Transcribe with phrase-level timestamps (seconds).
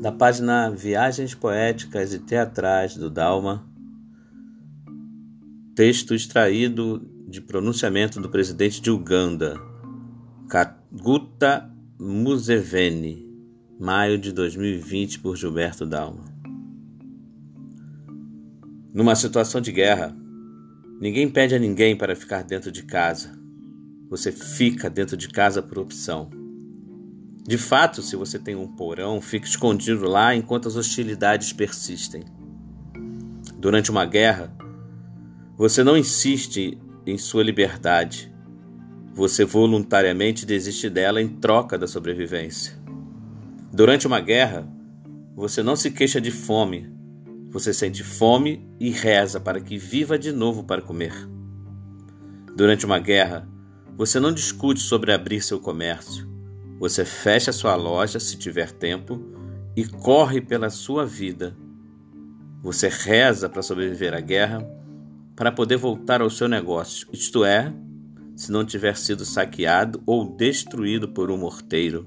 [0.00, 3.66] da página Viagens Poéticas e Teatrais do Dalma,
[5.74, 9.60] texto extraído de pronunciamento do presidente de Uganda,
[10.48, 13.26] Kaguta Museveni,
[13.78, 16.24] maio de 2020, por Gilberto Dalma.
[18.94, 20.16] Numa situação de guerra,
[21.00, 23.36] ninguém pede a ninguém para ficar dentro de casa.
[24.08, 26.37] Você fica dentro de casa por opção.
[27.48, 32.22] De fato, se você tem um porão, fique escondido lá enquanto as hostilidades persistem.
[33.56, 34.54] Durante uma guerra,
[35.56, 38.30] você não insiste em sua liberdade.
[39.14, 42.78] Você voluntariamente desiste dela em troca da sobrevivência.
[43.72, 44.70] Durante uma guerra,
[45.34, 46.92] você não se queixa de fome.
[47.48, 51.14] Você sente fome e reza para que viva de novo para comer.
[52.54, 53.48] Durante uma guerra,
[53.96, 56.28] você não discute sobre abrir seu comércio.
[56.78, 59.20] Você fecha sua loja se tiver tempo
[59.74, 61.56] e corre pela sua vida.
[62.62, 64.64] Você reza para sobreviver à guerra,
[65.34, 67.72] para poder voltar ao seu negócio, isto é,
[68.36, 72.06] se não tiver sido saqueado ou destruído por um morteiro.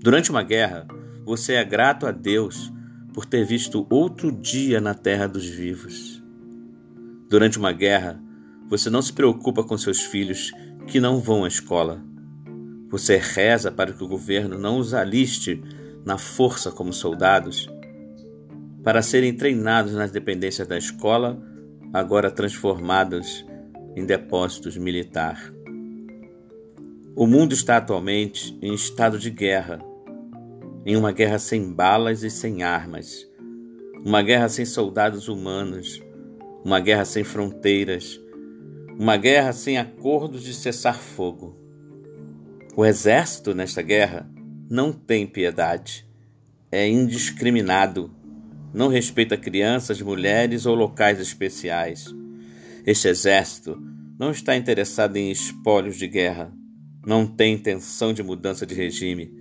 [0.00, 0.86] Durante uma guerra,
[1.24, 2.72] você é grato a Deus
[3.12, 6.22] por ter visto outro dia na terra dos vivos.
[7.28, 8.20] Durante uma guerra,
[8.68, 10.52] você não se preocupa com seus filhos
[10.86, 12.02] que não vão à escola.
[12.94, 15.60] Você reza para que o governo não os aliste
[16.04, 17.68] na força como soldados,
[18.84, 21.42] para serem treinados nas dependências da escola,
[21.92, 23.44] agora transformados
[23.96, 25.52] em depósitos militar.
[27.16, 29.80] O mundo está atualmente em estado de guerra,
[30.86, 33.28] em uma guerra sem balas e sem armas,
[34.06, 36.00] uma guerra sem soldados humanos,
[36.64, 38.20] uma guerra sem fronteiras,
[38.96, 41.63] uma guerra sem acordos de cessar fogo.
[42.76, 44.28] O exército nesta guerra
[44.68, 46.04] não tem piedade,
[46.72, 48.10] é indiscriminado,
[48.72, 52.12] não respeita crianças, mulheres ou locais especiais.
[52.84, 53.80] Este exército
[54.18, 56.52] não está interessado em espólios de guerra,
[57.06, 59.32] não tem intenção de mudança de regime,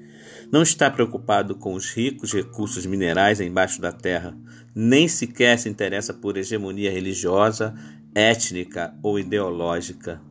[0.51, 4.37] não está preocupado com os ricos recursos minerais embaixo da terra,
[4.75, 7.73] nem sequer se interessa por hegemonia religiosa,
[8.13, 10.21] étnica ou ideológica.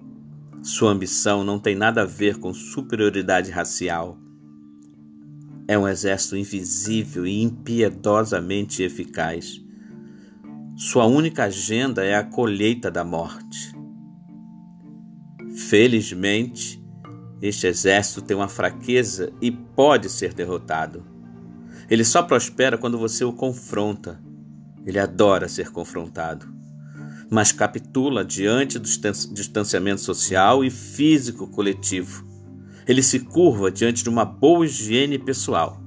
[0.62, 4.16] Sua ambição não tem nada a ver com superioridade racial.
[5.66, 9.60] É um exército invisível e impiedosamente eficaz.
[10.76, 13.74] Sua única agenda é a colheita da morte.
[15.68, 16.80] Felizmente,
[17.40, 21.04] este exército tem uma fraqueza e pode ser derrotado.
[21.90, 24.22] Ele só prospera quando você o confronta.
[24.86, 26.61] Ele adora ser confrontado
[27.32, 28.86] mas capitula diante do
[29.32, 32.26] distanciamento social e físico coletivo.
[32.86, 35.80] Ele se curva diante de uma boa higiene pessoal.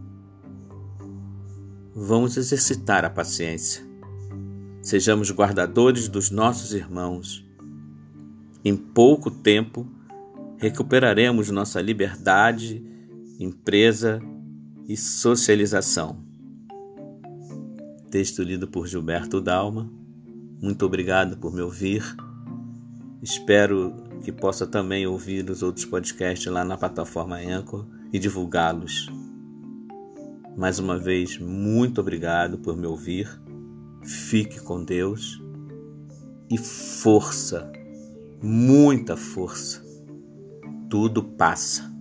[1.94, 3.86] Vamos exercitar a paciência.
[4.82, 7.48] Sejamos guardadores dos nossos irmãos.
[8.64, 9.88] Em pouco tempo,
[10.58, 12.84] recuperaremos nossa liberdade,
[13.40, 14.20] empresa
[14.88, 16.26] e socialização.
[18.10, 20.05] Texto lido por Gilberto Dalma
[20.62, 22.04] muito obrigado por me ouvir.
[23.22, 29.08] Espero que possa também ouvir os outros podcasts lá na plataforma Anchor e divulgá-los.
[30.58, 33.30] Mais uma vez, muito obrigado por me ouvir.
[34.04, 35.42] Fique com Deus
[36.50, 37.72] e força,
[38.42, 39.84] muita força.
[40.90, 41.95] Tudo passa.